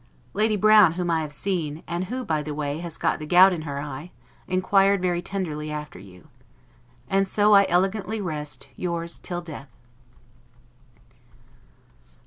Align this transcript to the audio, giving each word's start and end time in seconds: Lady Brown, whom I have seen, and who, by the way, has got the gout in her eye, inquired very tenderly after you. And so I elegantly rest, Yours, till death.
Lady 0.33 0.55
Brown, 0.55 0.93
whom 0.93 1.11
I 1.11 1.21
have 1.21 1.31
seen, 1.31 1.83
and 1.87 2.05
who, 2.05 2.25
by 2.25 2.41
the 2.41 2.55
way, 2.55 2.79
has 2.79 2.97
got 2.97 3.19
the 3.19 3.27
gout 3.27 3.53
in 3.53 3.61
her 3.69 3.79
eye, 3.79 4.09
inquired 4.47 4.99
very 4.99 5.21
tenderly 5.21 5.69
after 5.71 5.99
you. 5.99 6.29
And 7.07 7.27
so 7.27 7.53
I 7.53 7.67
elegantly 7.69 8.19
rest, 8.19 8.69
Yours, 8.75 9.19
till 9.19 9.41
death. 9.41 9.69